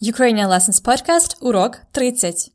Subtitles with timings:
[0.00, 2.52] Ukrainian Lessons Podcast, урок 30.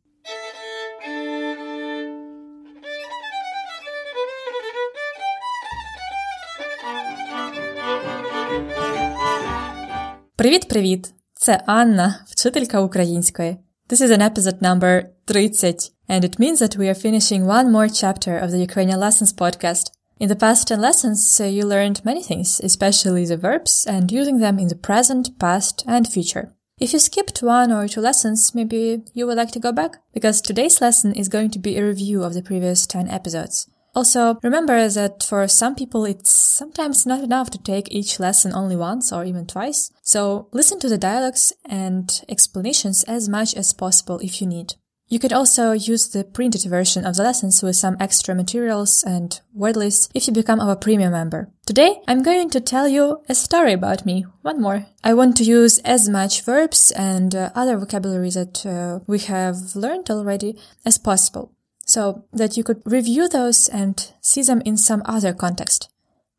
[10.36, 11.14] Привіт-привіт!
[11.34, 13.58] Це Анна, вчителька української.
[13.90, 17.90] This is an episode number 30, and it means that we are finishing one more
[17.90, 19.86] chapter of the Ukrainian Lessons podcast.
[20.22, 24.38] In the past 10 lessons, uh, you learned many things, especially the verbs, and using
[24.40, 26.46] them in the present, past, and future.
[26.81, 29.97] If you skipped one or two lessons, maybe you would like to go back?
[30.15, 33.69] Because today's lesson is going to be a review of the previous 10 episodes.
[33.97, 38.77] Also, remember that for some people it's sometimes not enough to take each lesson only
[38.77, 39.91] once or even twice.
[40.03, 44.75] So listen to the dialogues and explanations as much as possible if you need.
[45.08, 49.40] You could also use the printed version of the lessons with some extra materials and
[49.54, 51.52] word lists if you become our premium member.
[51.68, 54.26] Today, I'm going to tell you a story about me.
[54.42, 54.88] One more.
[55.04, 59.76] I want to use as much verbs and uh, other vocabulary that uh, we have
[59.76, 61.52] learned already as possible
[61.86, 65.90] so that you could review those and see them in some other context.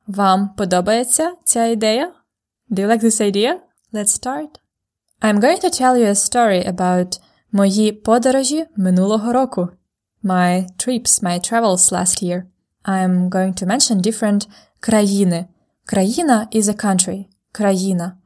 [0.06, 2.12] Вам подобається ця ідея?
[2.70, 3.60] Do you like this idea?
[3.92, 4.58] Let's start.
[5.22, 7.18] I'm going to tell you a story about
[7.52, 9.68] Мої подорожі минулого року.
[10.24, 12.42] My trips, my travels last year.
[12.84, 14.48] I'm going to mention different
[14.80, 15.46] країни.
[15.84, 17.24] Країна is a country.
[17.52, 18.16] Країна.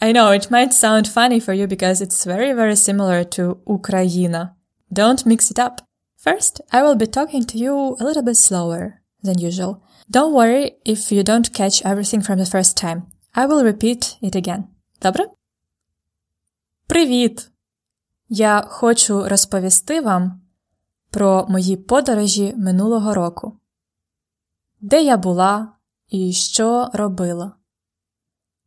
[0.00, 4.54] I know it might sound funny for you because it's very, very similar to Україна.
[4.92, 5.74] Don't mix it up.
[6.26, 9.82] First, I will be talking to you a little bit slower than usual.
[10.10, 13.02] Don't worry if you don't catch everything from the first time.
[13.34, 14.62] I will repeat it again.
[15.00, 15.24] Добре?
[16.86, 17.50] Привіт!
[18.29, 20.41] Я хочу розповісти вам
[21.09, 23.59] про мої подорожі минулого року,
[24.81, 25.73] де я була
[26.09, 27.55] і що робила.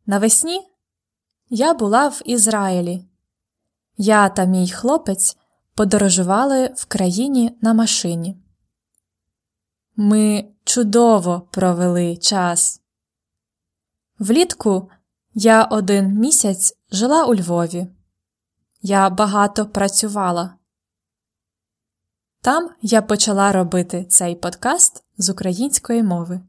[0.05, 0.67] Навесні
[1.49, 3.05] я була в Ізраїлі.
[3.97, 5.37] Я та мій хлопець
[5.75, 8.37] подорожували в країні на машині.
[9.95, 12.81] Ми чудово провели час.
[14.19, 14.89] Влітку
[15.33, 17.87] я один місяць жила у Львові.
[18.81, 20.55] Я багато працювала.
[22.41, 26.41] Там я почала робити цей подкаст з української мови.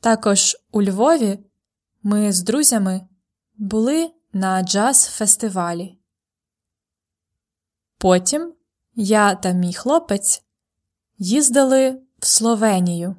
[0.00, 1.38] Також у Львові
[2.02, 3.08] ми з друзями
[3.56, 5.98] були на джаз-фестивалі.
[7.98, 8.54] Потім
[8.94, 10.42] я та мій хлопець
[11.18, 13.16] їздили в Словенію.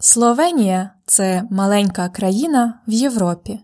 [0.00, 3.60] Словенія це маленька країна в Європі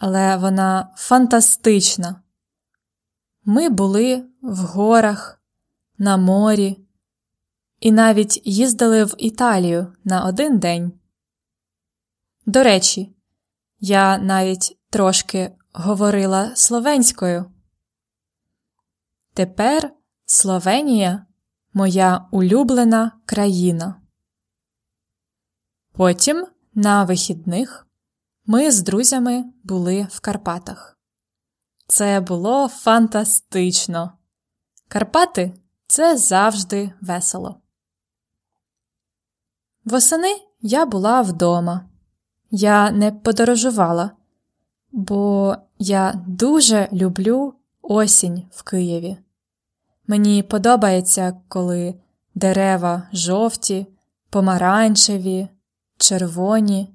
[0.00, 2.22] але вона фантастична.
[3.44, 5.42] Ми були в горах,
[5.98, 6.86] на морі
[7.80, 10.92] і навіть їздили в Італію на один день.
[12.46, 13.14] До речі,
[13.80, 17.52] я навіть трошки говорила словенською.
[19.34, 19.92] Тепер
[20.24, 21.26] Словенія
[21.72, 24.02] моя улюблена країна.
[25.92, 27.89] Потім на вихідних
[28.50, 30.98] ми з друзями були в Карпатах.
[31.86, 34.12] Це було фантастично.
[34.88, 35.52] Карпати
[35.86, 37.60] це завжди весело.
[39.84, 41.84] Восени я була вдома.
[42.50, 44.10] Я не подорожувала,
[44.92, 49.16] бо я дуже люблю осінь в Києві.
[50.06, 51.94] Мені подобається, коли
[52.34, 53.86] дерева жовті,
[54.30, 55.48] помаранчеві,
[55.98, 56.94] червоні.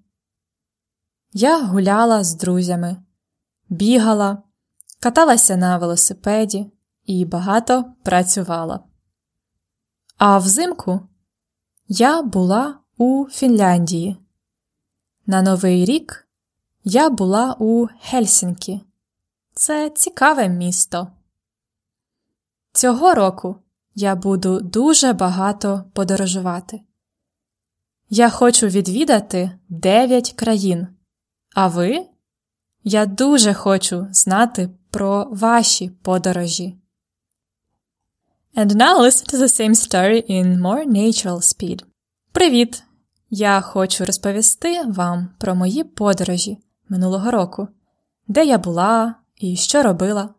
[1.37, 2.97] Я гуляла з друзями,
[3.69, 4.43] бігала,
[4.99, 6.71] каталася на велосипеді
[7.05, 8.79] і багато працювала.
[10.17, 10.99] А взимку
[11.87, 14.17] я була у Фінляндії.
[15.25, 16.27] На Новий рік
[16.83, 18.81] я була у Хельсінкі.
[19.53, 21.07] Це цікаве місто.
[22.73, 23.55] Цього року
[23.95, 26.81] я буду дуже багато подорожувати.
[28.09, 30.94] Я хочу відвідати 9 країн.
[31.55, 32.05] А ви?
[32.83, 36.75] Я дуже хочу знати про ваші подорожі.
[38.55, 41.83] And now listen to the same story in more natural speed.
[42.31, 42.83] Привіт!
[43.29, 46.57] Я хочу розповісти вам про мої подорожі
[46.89, 47.67] минулого року,
[48.27, 50.29] де я була і що робила.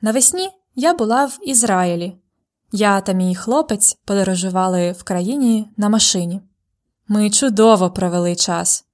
[0.00, 2.16] Навесні я була в Ізраїлі.
[2.72, 6.40] Я та мій хлопець подорожували в країні на машині.
[7.08, 8.84] Ми чудово провели час.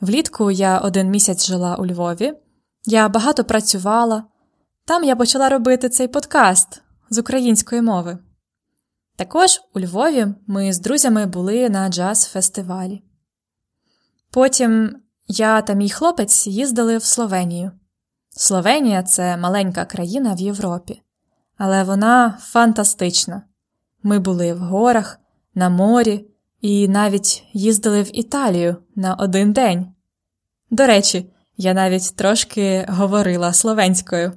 [0.00, 2.32] Влітку я один місяць жила у Львові,
[2.84, 4.24] я багато працювала,
[4.84, 8.18] там я почала робити цей подкаст з української мови.
[9.16, 13.02] Також у Львові ми з друзями були на джаз-фестивалі.
[14.30, 14.96] Потім
[15.28, 17.72] я та мій хлопець їздили в Словенію.
[18.30, 21.02] Словенія це маленька країна в Європі,
[21.56, 23.42] але вона фантастична.
[24.02, 25.18] Ми були в горах,
[25.54, 26.26] на морі
[26.64, 29.94] і навіть їздили в Італію на один день.
[30.70, 34.32] До речі, я навіть трошки говорила словенською.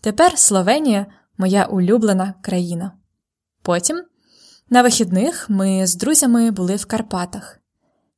[0.00, 1.06] Тепер Словенія
[1.38, 2.92] моя улюблена країна.
[3.62, 4.04] Потім,
[4.70, 7.60] на вихідних, ми з друзями були в Карпатах.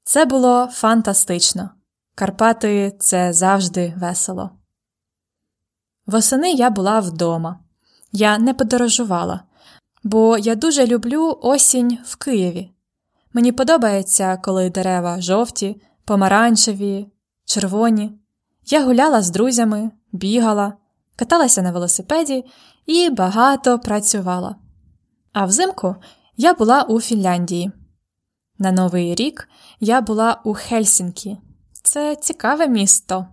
[0.05, 1.71] Це було фантастично.
[2.15, 4.51] Карпати це завжди весело.
[6.07, 7.61] Восени я була вдома.
[8.13, 9.41] Я не подорожувала,
[10.05, 12.76] бо я дуже люблю осінь в Києві.
[13.37, 17.07] Мені подобається, коли дерева жовті, помаранчеві,
[17.45, 18.13] червоні.
[18.67, 20.73] Я гуляла з друзями, бігала,
[21.17, 22.45] каталася на велосипеді
[22.87, 24.57] і багато працювала.
[25.33, 25.97] А взимку
[26.37, 27.73] я була у Фінляндії.
[28.59, 29.49] На Новий рік
[29.81, 31.37] я була у Хельсінкі.
[31.83, 33.27] Це цікаве місто.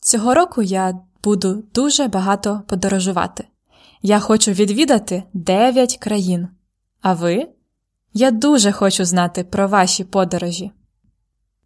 [0.00, 3.48] Цього року я буду дуже багато подорожувати.
[4.02, 6.48] Я хочу відвідати 9 країн.
[7.00, 7.48] А ви?
[8.17, 10.71] Я дуже хочу знати про ваші подорожі.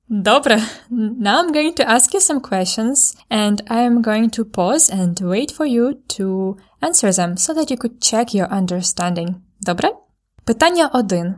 [0.07, 4.89] Добре, now I'm going to ask you some questions and I am going to pause
[4.99, 6.25] and wait for you to
[6.81, 9.35] answer them so that you could check your understanding.
[9.61, 9.89] Добре?
[10.43, 11.35] Питання 1.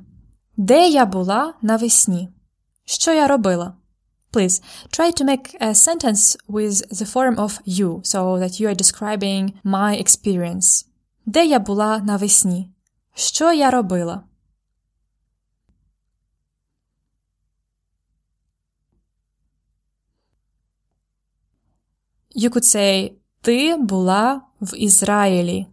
[0.57, 2.29] Де я була навесні?
[2.85, 3.73] Що я робила?
[4.33, 4.63] Please
[4.97, 9.51] try to make a sentence with the form of you so that you are describing
[9.65, 10.85] my experience.
[11.25, 12.69] Де я була навесні?
[13.15, 14.23] Що я робила?
[22.35, 23.11] You could say
[23.41, 25.67] Ти була в Ізраїлі.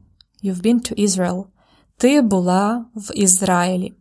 [0.44, 1.46] You've been to Israel.
[1.96, 3.94] Ти була в Ізраїлі.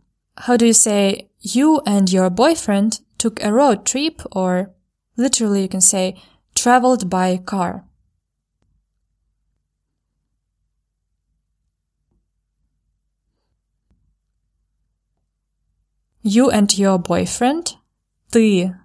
[0.48, 4.68] How do you say you and your boyfriend took a road trip or
[5.18, 6.16] literally you can say
[6.54, 7.84] traveled by car?
[16.24, 17.78] You and your boyfriend,
[18.30, 18.76] ти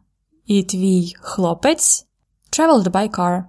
[0.46, 2.06] і твій хлопець
[2.50, 3.44] traveled by car.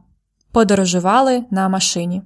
[0.52, 2.22] Подорожували на машині.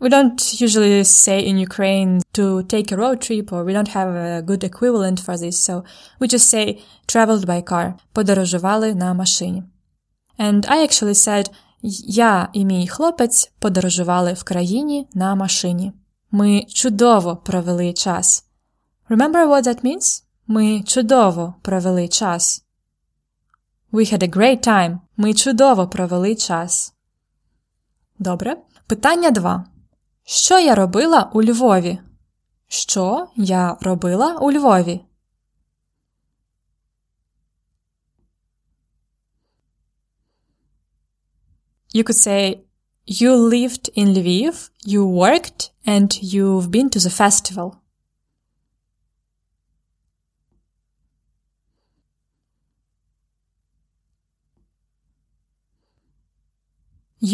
[0.00, 4.08] We don't usually say in Ukraine to take a road trip or we don't have
[4.08, 5.84] a good equivalent for this, so
[6.20, 7.94] we just say traveled by car.
[8.12, 9.62] Подорожували на машині.
[10.38, 11.50] And I actually said
[12.08, 15.92] я і мій хлопець подорожували в країні на машині.
[16.30, 18.44] Ми чудово провели час.
[19.10, 20.22] Remember what that means?
[20.46, 22.64] Ми чудово провели час.
[23.92, 24.98] We had a great time.
[25.16, 26.94] Ми чудово провели час.
[28.19, 28.57] Добре.
[28.87, 29.65] Питання 2.
[30.23, 31.99] Що я робила у Львові?
[32.67, 35.01] Що я робила у Львові?
[41.95, 42.59] You could say
[43.07, 47.71] you lived in Lviv, you worked, and you've been to the festival.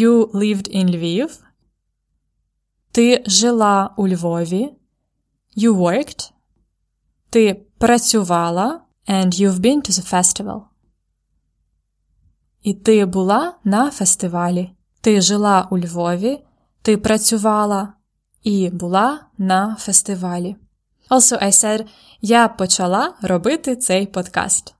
[0.00, 1.40] You lived in Lviv.
[2.92, 4.72] Ти жила у Львові.
[5.56, 6.32] You worked.
[7.30, 8.80] Ти працювала.
[9.08, 10.62] And you've been to the festival.
[12.62, 14.70] І ти була на фестивалі.
[15.00, 16.44] Ти жила у Львові.
[16.82, 17.92] Ти працювала
[18.42, 20.56] і була на фестивалі.
[21.10, 21.86] Also, I said,
[22.20, 24.74] я почала робити цей подкаст.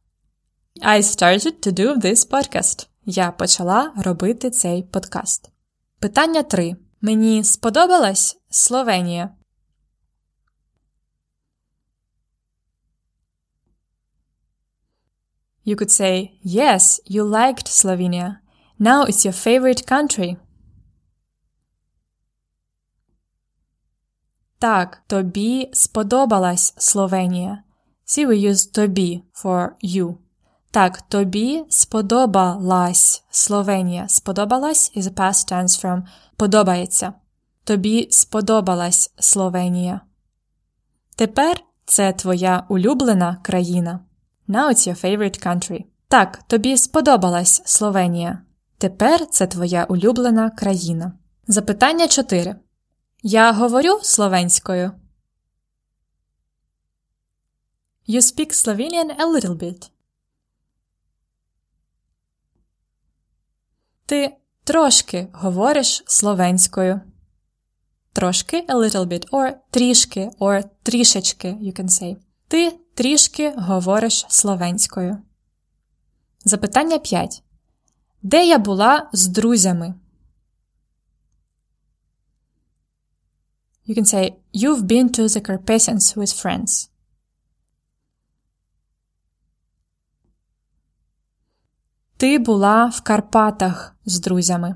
[0.83, 2.89] I started to do this podcast.
[3.07, 5.51] Я почала робити цей подкаст.
[5.99, 6.77] Питання 3.
[7.01, 9.31] Мені сподобалась Словенія.
[15.67, 18.37] You could say, Yes, you liked Slovenia.
[18.81, 20.37] Now it's your favorite country.
[24.59, 27.63] Так, тобі сподобалась Словенія.
[28.07, 30.24] See, we use тобі for you.
[30.75, 34.09] Так, тобі сподобалась Словенія.
[34.09, 36.03] Сподобалась is a past tense from
[36.37, 37.13] подобається.
[37.65, 40.01] Тобі сподобалась Словенія.
[41.17, 44.01] Тепер це твоя улюблена країна.
[44.49, 45.85] Now it's your favorite country.
[46.09, 48.39] Так, тобі сподобалась Словенія.
[48.79, 51.13] Тепер це твоя улюблена країна.
[51.49, 52.57] Запитання 4.
[53.23, 54.93] Я говорю словенською.
[58.09, 59.91] You speak Slovenian a little bit.
[64.07, 67.01] Ти трошки говориш словенською.
[68.13, 72.17] Трошки a little bit, or трішки, or трішечки, you can say.
[72.49, 75.19] Ти трішки говориш словенською.
[76.45, 77.43] Запитання 5.
[78.23, 79.95] Де я була з друзями?
[83.89, 86.89] You can say you've been to the Carpathians with friends.
[92.17, 94.75] Ти була в Карпатах з друзями.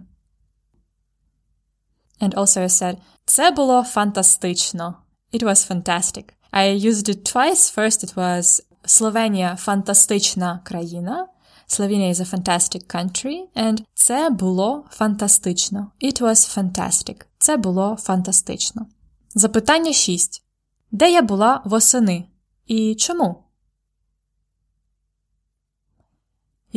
[2.21, 4.95] And also I said, Це було фантастично.
[5.33, 6.25] It was fantastic.
[6.53, 7.79] I used it twice.
[7.79, 11.29] First it was Словенія фантастична країна.
[11.69, 13.43] Slovenia is a fantastic country.
[13.57, 15.91] And це було фантастично.
[16.03, 17.25] It was fantastic.
[17.39, 18.87] Це було фантастично.
[19.35, 20.43] Запитання 6.
[20.91, 22.25] Де я була восени?
[22.67, 23.45] І чому?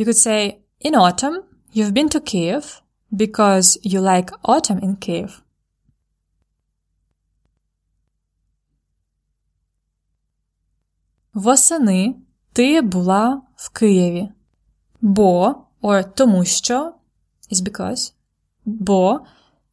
[0.02, 2.82] You could say, in autumn, you've been to Kiev
[3.14, 5.42] because you like autumn in Kiev.
[11.34, 12.14] Восени
[12.52, 14.28] ти була в Києві.
[15.00, 16.94] Бо, or тому що,
[17.52, 18.12] is because,
[18.64, 19.20] бо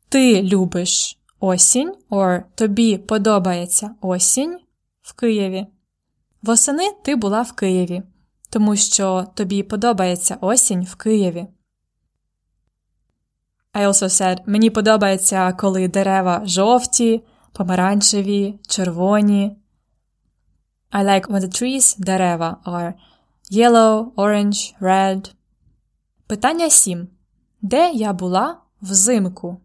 [0.09, 4.59] ти любиш осінь, or тобі подобається осінь
[5.01, 5.67] в Києві.
[6.41, 8.03] Восени ти була в Києві,
[8.49, 11.47] тому що тобі подобається осінь в Києві.
[13.73, 19.57] I also said, мені подобається, коли дерева жовті, помаранчеві, червоні.
[20.91, 22.93] I like when the trees дерева are
[23.51, 25.33] yellow, orange, red.
[26.27, 27.07] Питання 7.
[27.61, 29.61] Де я була взимку?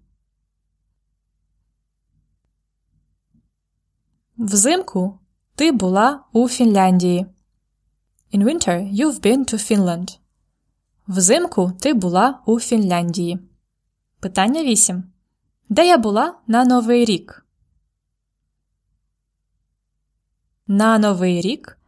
[4.38, 5.18] Взимку
[5.54, 7.26] ти була у Фінляндії.
[8.34, 10.18] In winter you've been to Finland.
[11.08, 13.38] Взимку ти була у Фінляндії.
[14.20, 15.04] Питання 8.
[15.68, 17.46] Де я була на Новий рік?
[20.66, 21.78] На Новий рік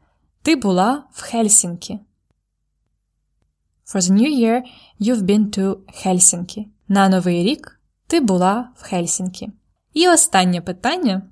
[0.43, 1.99] ти була в Хельсінкі.
[3.87, 4.63] For the new year
[5.01, 5.77] you've been to
[6.07, 6.67] Helsinki.
[6.89, 9.51] На Новий рік ти була в Хельсінкі.
[9.93, 11.23] І останнє питання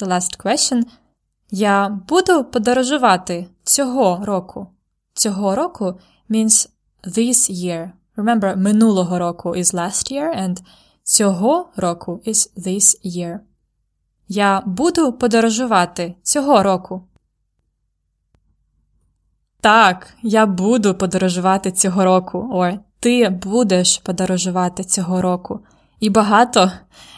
[0.00, 0.84] The last question.
[1.56, 4.66] Я буду подорожувати цього року.
[5.12, 6.68] Цього року means
[7.04, 7.90] this year.
[8.16, 10.62] Remember, минулого року is last year and
[11.02, 13.38] цього року is this year.
[14.28, 17.02] Я буду подорожувати цього року.
[19.60, 22.50] Так, я буду подорожувати цього року.
[22.52, 25.60] Or ти будеш подорожувати цього року.
[26.00, 26.72] І багато.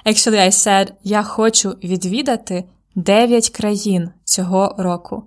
[0.06, 2.64] Actually, I said, я хочу відвідати
[2.96, 5.24] 9 країн цього року.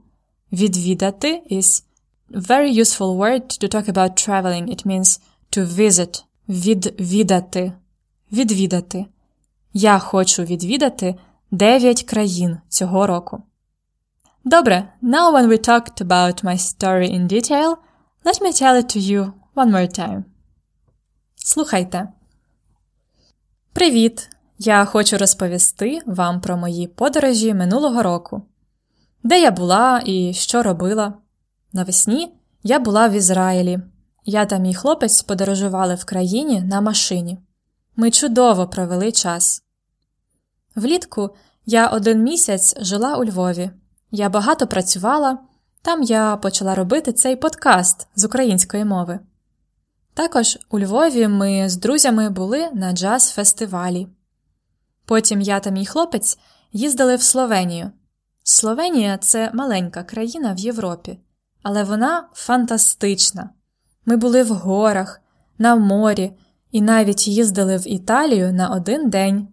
[0.52, 1.84] Відвідати is
[2.32, 4.68] very useful word to talk about traveling.
[4.68, 5.22] It means
[5.52, 6.24] to visit.
[6.50, 7.74] Відвідати.
[8.32, 9.06] Відвідати.
[9.74, 11.16] Я хочу відвідати
[11.52, 13.44] 9 країн цього року.
[14.44, 17.76] Добре, now when we talked about my story in detail,
[18.26, 20.24] let me tell it to you one more time.
[21.36, 22.08] Слухайте.
[23.74, 24.30] Привіт!
[24.62, 28.42] Я хочу розповісти вам про мої подорожі минулого року.
[29.24, 31.14] Де я була і що робила.
[31.74, 33.80] Навесні я була в Ізраїлі.
[34.26, 37.40] Я та мій хлопець подорожували в країні на машині.
[37.96, 39.64] Ми чудово провели час.
[40.76, 41.36] Влітку
[41.66, 43.72] я один місяць жила у Львові.
[44.12, 45.38] Я багато працювала,
[45.82, 49.20] там я почала робити цей подкаст з української мови.
[50.14, 54.08] Також у Львові ми з друзями були на джаз-фестивалі.
[55.10, 56.40] Потім я та мій хлопець
[56.72, 57.92] їздили в Словенію.
[58.44, 61.20] Словенія це маленька країна в Європі,
[61.64, 63.50] але вона фантастична.
[64.06, 65.22] Ми були в горах,
[65.58, 66.32] на морі
[66.72, 69.48] і навіть їздили в Італію на один день.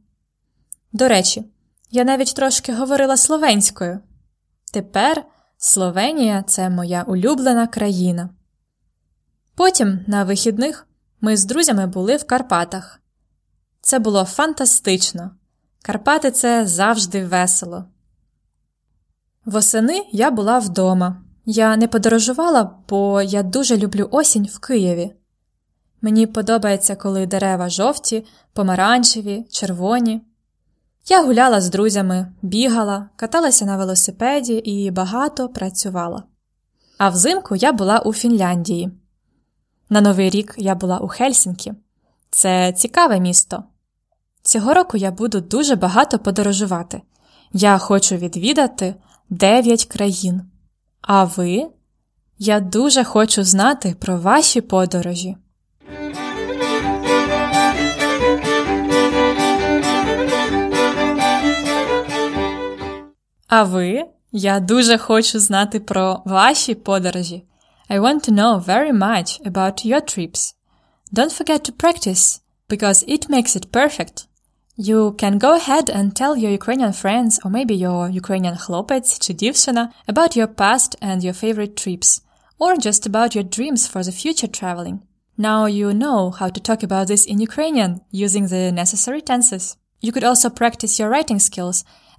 [0.93, 1.45] До речі,
[1.91, 4.01] я навіть трошки говорила словенською.
[4.73, 5.25] Тепер
[5.59, 8.31] Словенія це моя улюблена країна.
[9.55, 10.87] Потім, на вихідних,
[11.21, 13.01] ми з друзями були в Карпатах.
[13.81, 15.31] Це було фантастично.
[15.87, 17.85] Карпати це завжди весело.
[19.45, 21.23] Восени я була вдома.
[21.45, 25.15] Я не подорожувала, бо я дуже люблю осінь в Києві.
[26.03, 30.23] Мені подобається, коли дерева жовті, помаранчеві, червоні.
[31.09, 36.23] Я гуляла з друзями, бігала, каталася на велосипеді і багато працювала.
[36.99, 38.91] А взимку я була у Фінляндії.
[39.89, 41.73] На Новий рік я була у Хельсінкі.
[42.31, 43.65] Це цікаве місто.
[44.47, 47.03] Цього року я буду дуже багато подорожувати.
[47.53, 48.95] Я хочу відвідати
[49.31, 50.43] 9 країн.
[51.01, 51.67] А ви?
[52.39, 55.37] Я дуже хочу знати про ваші подорожі.
[63.49, 64.05] А ви?
[64.33, 67.45] Я дуже хочу знати про ваші подорожі.
[67.91, 70.55] I want to know very much about your trips.
[71.13, 74.26] Don't forget to practice, because it makes it perfect.
[74.84, 79.34] You can go ahead and tell your Ukrainian friends or maybe your Ukrainian хлопець чи
[79.34, 82.22] дівчина about your past and your favorite trips,
[82.58, 84.98] or just about your dreams for the future traveling.
[85.38, 87.92] Now you know how to talk about this in Ukrainian
[88.26, 89.66] using the necessary tenses.
[90.06, 91.78] You could also practice your writing skills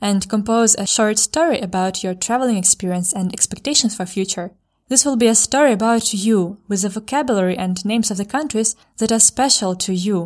[0.09, 4.49] and compose a short story about your traveling experience and expectations for future.
[4.91, 8.71] This will be a story about you with the vocabulary and names of the countries
[8.99, 10.19] that are special to you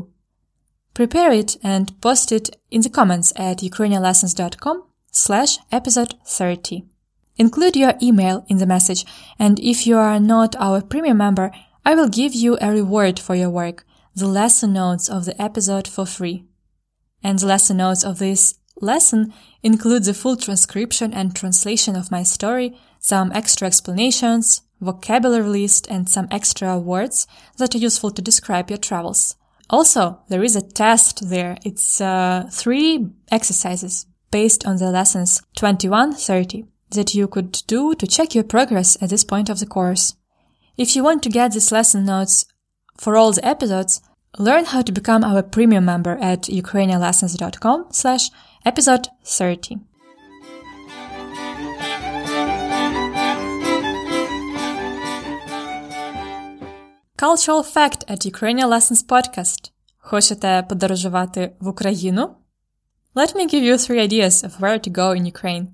[0.93, 6.83] Prepare it and post it in the comments at ukrainianlessons.com slash episode 30.
[7.38, 9.05] Include your email in the message,
[9.39, 11.51] and if you are not our premium member,
[11.86, 15.88] I will give you a reward for your work, the lesson notes of the episode
[15.88, 16.45] for free.
[17.24, 19.33] And the lesson notes of this lesson
[19.63, 26.10] include the full transcription and translation of my story, some extra explanations, vocabulary list, and
[26.10, 29.36] some extra words that are useful to describe your travels.
[29.71, 31.57] Also, there is a test there.
[31.63, 38.05] It's uh, three exercises based on the lessons 21, 30 that you could do to
[38.05, 40.15] check your progress at this point of the course.
[40.77, 42.45] If you want to get these lesson notes
[42.97, 44.01] for all the episodes,
[44.37, 48.29] learn how to become our premium member at ukrainianlessons.com slash
[48.65, 49.77] episode 30.
[57.20, 59.70] Cultural Fact at Ukrainian Lessons Podcast.
[59.99, 62.37] Хочете подорожувати в Україну?
[63.14, 65.66] Let me give you three ideas of where to go in Ukraine.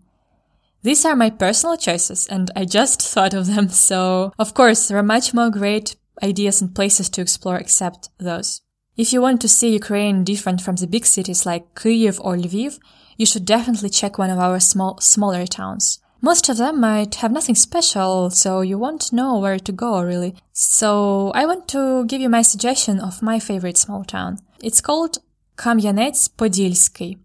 [0.85, 4.99] These are my personal choices and I just thought of them, so of course there
[4.99, 5.89] are much more great
[6.31, 8.51] ideas and places to explore except those.
[8.97, 12.73] If you want to see Ukraine different from the big cities like Kyiv or Lviv,
[13.17, 16.01] you should definitely check one of our small, smaller towns.
[16.22, 20.36] Most of them might have nothing special, so you won't know where to go really.
[20.52, 24.40] So I want to give you my suggestion of my favorite small town.
[24.62, 25.20] It's called
[25.58, 27.20] Kam'yanets-Podilsky.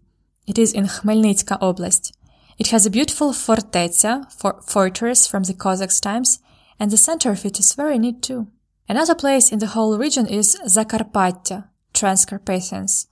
[0.45, 2.11] It is in Khmelnytska Oblast.
[2.59, 6.39] It has a beautiful fortezza, for fortress from the Cossacks times,
[6.79, 8.47] and the center of it is very neat too.
[8.87, 13.07] Another place in the whole region is Zakarpattia, Transcarpathians.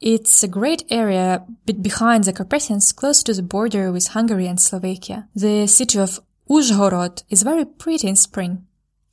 [0.00, 5.28] It's a great area behind the Carpathians, close to the border with Hungary and Slovakia.
[5.34, 8.66] The city of Uzhhorod is very pretty in spring.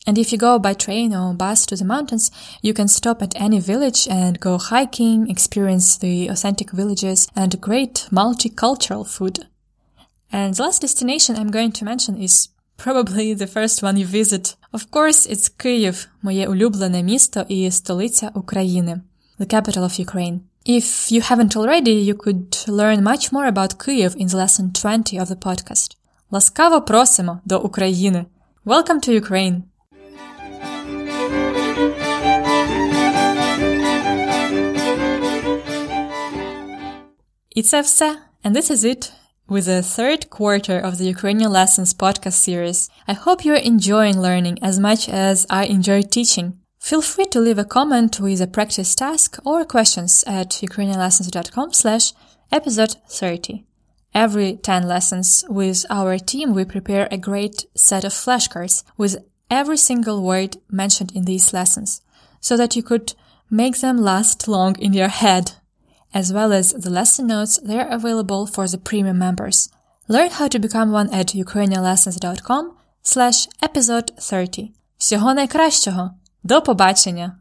[0.08, 3.36] And if you go by train or bus to the mountains, you can stop at
[3.36, 9.46] any village and go hiking, experience the authentic villages and great multicultural food.
[10.32, 14.56] And the last destination I'm going to mention is probably the first one you visit.
[14.72, 19.02] Of course, it's Kyiv, моє улюблене місто і столиця України,
[19.40, 20.40] the capital of Ukraine.
[20.66, 25.18] If you haven't already, you could learn much more about Kyiv in the lesson 20
[25.18, 25.96] of the podcast.
[26.32, 28.26] Ласкаво просимо до України.
[28.66, 29.62] Welcome to Ukraine.
[37.56, 38.16] І це все.
[38.44, 39.12] And this is it
[39.50, 42.90] with the third quarter of the Ukrainian Lessons podcast series.
[43.08, 46.61] I hope you're enjoying learning as much as I enjoy teaching.
[46.82, 52.14] Feel free to leave a comment with a practice task or questions at ukrainianlessons.com slash
[52.52, 53.66] episode 30.
[54.14, 59.18] Every 10 lessons with our team, we prepare a great set of flashcards with
[59.50, 62.02] every single word mentioned in these lessons
[62.40, 63.14] so that you could
[63.50, 65.54] make them last long in your head.
[66.14, 69.70] As well as the lesson notes, they are available for the premium members.
[70.08, 74.72] Learn how to become one at ukrainianlessons.com slash episode 30.
[74.98, 76.16] Всього найкращого!
[76.43, 77.39] До побачення!